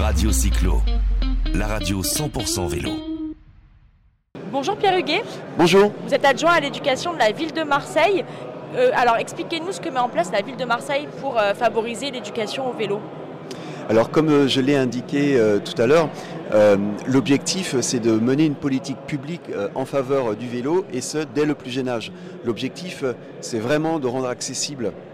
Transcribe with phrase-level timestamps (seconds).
[0.00, 0.82] Radio Cyclo,
[1.54, 2.90] la radio 100% vélo.
[4.50, 5.22] Bonjour Pierre Huguet.
[5.56, 5.92] Bonjour.
[6.06, 8.24] Vous êtes adjoint à l'éducation de la ville de Marseille.
[8.74, 12.10] Euh, alors expliquez-nous ce que met en place la ville de Marseille pour euh, favoriser
[12.10, 13.00] l'éducation au vélo.
[13.88, 16.08] Alors comme euh, je l'ai indiqué tout à l'heure,
[17.06, 21.54] l'objectif c'est de mener une politique publique en faveur du vélo et ce dès le
[21.54, 22.12] plus jeune âge.
[22.44, 23.04] L'objectif
[23.40, 24.92] c'est vraiment de rendre accessible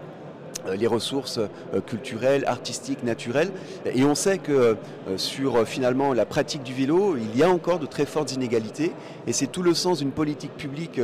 [0.75, 3.51] les ressources euh, culturelles, artistiques, naturelles.
[3.85, 4.75] Et on sait que euh,
[5.17, 8.93] sur finalement la pratique du vélo, il y a encore de très fortes inégalités.
[9.27, 10.99] Et c'est tout le sens d'une politique publique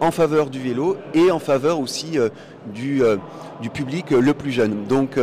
[0.00, 2.18] en faveur du vélo et en faveur aussi
[2.72, 3.02] du,
[3.72, 4.86] public le plus jeune.
[4.86, 5.18] Donc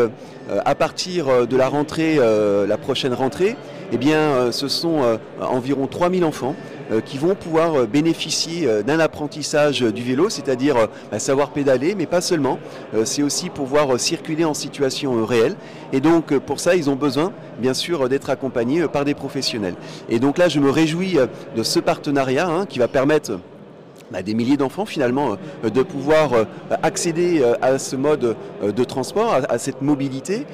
[0.50, 3.56] à partir de la rentrée, la prochaine rentrée,
[3.92, 3.98] eh
[4.52, 10.04] ce sont environ 3000 enfants euh, qui vont pouvoir euh, bénéficier euh, d'un apprentissage du
[10.04, 10.76] vélo, c'est-à-dire
[11.12, 12.60] bah, savoir pédaler, mais pas seulement.
[13.06, 15.56] C'est aussi pouvoir circuler en situation réelle.
[15.94, 19.76] Et donc pour ça, ils ont besoin, bien sûr, d'être accompagnés par des professionnels.
[20.10, 21.18] Et donc là, je me réjouis
[21.56, 23.40] de ce partenariat hein, qui va permettre
[24.12, 26.32] bah, des milliers d'enfants finalement de pouvoir
[26.84, 30.46] accéder à ce mode de transport, à, cette mobilité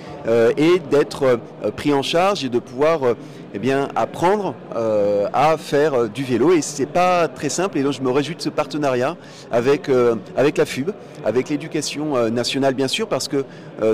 [0.58, 1.40] et d'être
[1.76, 3.16] pris en charge et de pouvoir
[3.54, 6.52] eh bien, apprendre euh, à faire euh, du vélo.
[6.52, 7.78] Et c'est pas très simple.
[7.78, 9.16] Et donc, je me réjouis de ce partenariat
[9.52, 10.92] avec, euh, avec la FUB,
[11.26, 13.44] avec l'éducation nationale, bien sûr, parce que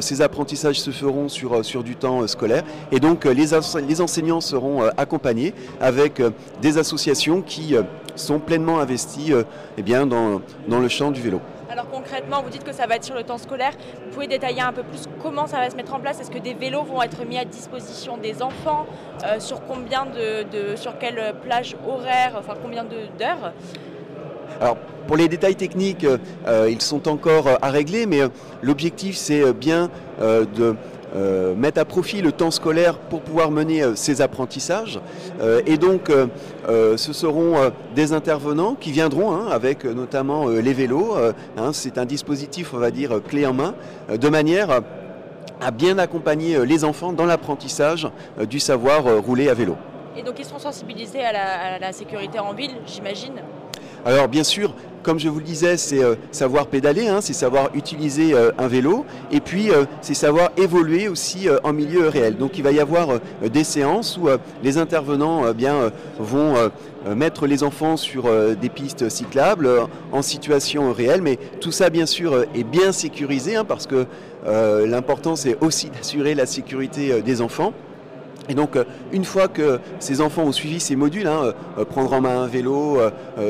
[0.01, 2.63] ces apprentissages se feront sur, sur du temps scolaire.
[2.91, 3.47] Et donc, les,
[3.87, 6.21] les enseignants seront accompagnés avec
[6.61, 7.75] des associations qui
[8.15, 9.33] sont pleinement investies
[9.77, 11.39] eh bien, dans, dans le champ du vélo.
[11.73, 13.71] Alors concrètement, vous dites que ça va être sur le temps scolaire.
[14.05, 16.37] Vous pouvez détailler un peu plus comment ça va se mettre en place Est-ce que
[16.37, 18.85] des vélos vont être mis à disposition des enfants
[19.25, 23.53] euh, Sur combien de, sur quelle plage horaire Enfin combien d'heures?
[24.61, 28.27] Alors, pour les détails techniques, euh, ils sont encore à régler, mais euh,
[28.61, 30.75] l'objectif, c'est bien de
[31.15, 34.99] euh, mettre à profit le temps scolaire pour pouvoir mener euh, ces apprentissages.
[35.41, 36.11] Euh, et donc,
[36.67, 37.55] ce seront
[37.95, 41.15] des intervenants qui viendront hein, avec notamment les vélos.
[41.57, 43.75] Hein, c'est un dispositif, on va dire, clé en main,
[44.09, 44.81] de manière
[45.61, 48.07] à bien accompagner les enfants dans l'apprentissage
[48.49, 49.75] du savoir rouler à vélo.
[50.17, 53.41] Et donc ils seront sensibilisés à la sécurité en ville, j'imagine?
[54.05, 54.73] Alors bien sûr,
[55.03, 58.67] comme je vous le disais, c'est euh, savoir pédaler, hein, c'est savoir utiliser euh, un
[58.67, 62.37] vélo, et puis euh, c'est savoir évoluer aussi en milieu réel.
[62.37, 64.29] Donc il va y avoir des séances où
[64.63, 65.43] les intervenants
[66.17, 66.55] vont
[67.15, 69.69] mettre les enfants sur des pistes cyclables
[70.11, 74.05] en situation réelle, mais tout ça bien sûr est bien sécurisé, hein, parce que
[74.85, 77.73] l'important c'est aussi d'assurer la sécurité des enfants.
[78.49, 81.85] Et donc, euh, une fois que ces enfants ont suivi ces modules, hein, euh, euh,
[81.85, 82.99] prendre en main un vélo,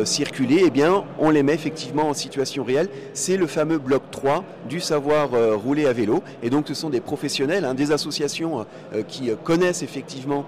[0.03, 0.83] circuler, eh
[1.19, 2.89] on les met effectivement en situation réelle.
[3.13, 6.23] C'est le fameux bloc 3 du savoir rouler à vélo.
[6.41, 8.65] Et donc, ce sont des professionnels, hein, des associations
[9.07, 10.45] qui connaissent effectivement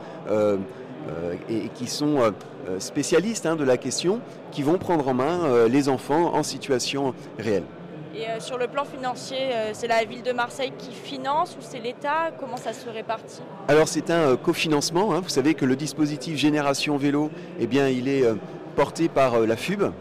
[1.49, 2.33] et qui sont
[2.79, 4.19] spécialistes hein, de la question,
[4.51, 7.63] qui vont prendre en main les enfants en situation réelle.
[8.17, 11.61] Et euh, sur le plan financier, euh, c'est la ville de Marseille qui finance ou
[11.61, 12.31] c'est l'État?
[12.39, 13.41] Comment ça se répartit?
[13.67, 15.13] Alors c'est un euh, cofinancement.
[15.13, 15.19] Hein.
[15.21, 18.23] Vous savez que le dispositif Génération Vélo, eh bien, il est
[18.77, 19.91] porté par la FUB.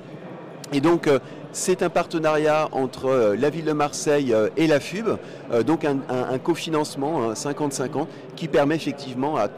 [0.72, 1.08] Et donc
[1.52, 5.18] c'est un partenariat entre la ville de Marseille et la FUB,
[5.64, 9.48] donc un, cofinancement 50-50 qui permet effectivement à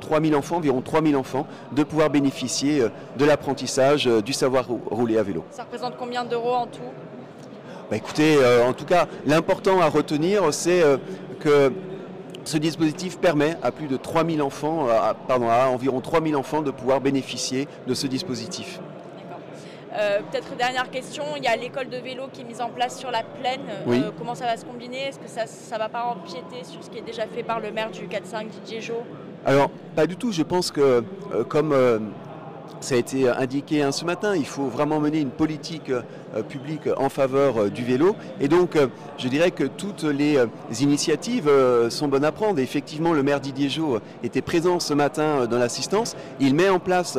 [0.00, 2.84] 3000 enfants, environ 3000 enfants, de pouvoir bénéficier
[3.16, 5.44] de l'apprentissage du savoir rouler à vélo.
[5.50, 6.82] Ça représente combien d'euros en tout?
[7.90, 10.96] Bah, écoutez, euh, en tout cas, l'important à retenir, c'est euh,
[11.38, 11.72] que
[12.44, 16.72] ce dispositif permet à plus de 3000 enfants, euh, pardon, à environ 3000 enfants de
[16.72, 18.80] pouvoir bénéficier de ce dispositif.
[20.30, 23.10] Peut-être dernière question, il y a l'école de vélo qui est mise en place sur
[23.10, 23.62] la plaine.
[24.18, 25.08] comment ça va se combiner?
[25.08, 27.72] Est-ce que ça ne va pas empiéter sur ce qui est déjà fait par le
[27.72, 28.96] maire du 4-5, Didier Jo
[29.46, 30.32] Alors, pas du tout.
[30.32, 31.02] Je pense que
[31.48, 31.74] comme
[32.80, 37.08] ça a été indiqué ce matin, il faut vraiment mener une politique euh, publique en
[37.08, 38.14] faveur euh, du vélo.
[38.40, 38.88] Et donc, euh,
[39.18, 40.38] je dirais que toutes les
[40.80, 41.50] initiatives
[41.88, 42.58] sont bonnes à prendre.
[42.58, 46.16] effectivement, le maire Didier Jo était présent ce matin dans l'assistance.
[46.40, 47.18] Il met en place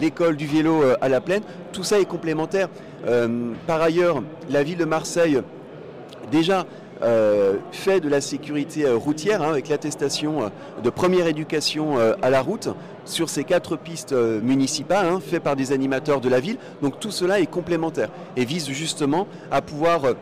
[0.00, 1.42] l'école du vélo à la plaine.
[1.72, 2.68] Tout ça est complémentaire.
[3.66, 5.40] Par ailleurs, la ville de Marseille,
[6.30, 6.64] déjà,
[7.72, 10.50] fait de la sécurité routière hein, avec l'attestation
[10.82, 12.68] de première éducation à la route
[13.08, 16.58] sur ces quatre pistes euh, municipales hein, faites par des animateurs de la ville.
[16.82, 20.14] Donc tout cela est complémentaire et vise justement à pouvoir euh,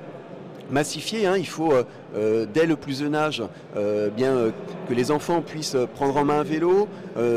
[0.70, 1.26] massifier.
[1.26, 1.36] Hein.
[1.36, 1.84] Il faut, euh,
[2.16, 3.42] euh, dès le plus jeune âge,
[3.76, 4.52] euh, bien,
[4.88, 6.88] que les enfants puissent prendre en main un vélo,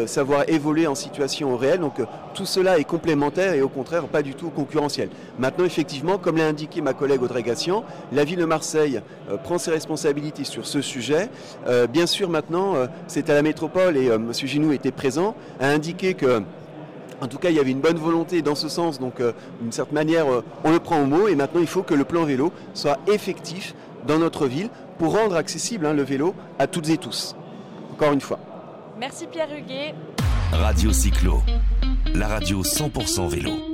[0.07, 1.79] savoir évoluer en situation réelle.
[1.79, 1.95] Donc
[2.33, 5.09] tout cela est complémentaire et au contraire pas du tout concurrentiel.
[5.39, 9.01] Maintenant, effectivement, comme l'a indiqué ma collègue Audrey Gassian, la ville de Marseille
[9.43, 11.29] prend ses responsabilités sur ce sujet.
[11.91, 12.75] bien sûr, maintenant,
[13.07, 14.31] c'est à la métropole et M.
[14.33, 16.41] Ginou était présent, à indiquer que
[17.21, 19.71] en tout cas, il y avait une bonne volonté dans ce sens, donc euh, d'une
[19.71, 22.23] certaine manière, euh, on le prend au mot et maintenant il faut que le plan
[22.23, 23.75] vélo soit effectif
[24.07, 27.35] dans notre ville pour rendre accessible hein, le vélo à toutes et tous.
[27.93, 28.39] Encore une fois.
[28.97, 29.93] Merci Pierre Huguet.
[30.51, 31.41] Radio Cyclo,
[32.13, 33.68] la radio 100% vélo.